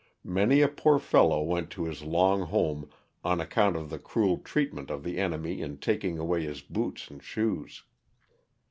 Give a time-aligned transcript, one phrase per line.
[0.25, 2.89] Many a poor fellow went to his long home
[3.23, 7.21] on account of the cruel treatment of the enemy in taking away his boots and
[7.21, 7.83] shoes.